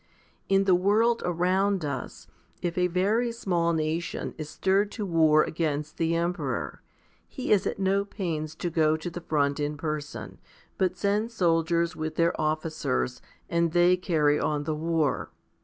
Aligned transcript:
30. 0.49 0.55
In 0.55 0.63
the 0.63 0.73
world 0.73 1.21
around 1.23 1.85
us, 1.85 2.25
if 2.63 2.75
a 2.75 2.87
very 2.87 3.31
small 3.31 3.71
nation 3.71 4.33
is 4.35 4.49
stirred 4.49 4.89
to 4.93 5.05
war 5.05 5.43
against 5.43 5.97
the 5.97 6.15
emperor, 6.15 6.81
he 7.27 7.51
is 7.51 7.67
at 7.67 7.77
no 7.77 8.03
pains 8.03 8.55
to 8.55 8.71
go 8.71 8.97
to 8.97 9.11
the 9.11 9.21
front 9.21 9.59
in 9.59 9.77
person, 9.77 10.39
but 10.79 10.97
sends 10.97 11.35
soldiers 11.35 11.95
with 11.95 12.15
their 12.15 12.33
officers, 12.41 13.21
and 13.47 13.73
they 13.73 13.95
carry 13.95 14.39
on 14.39 14.63
the 14.63 14.73
war. 14.73 15.29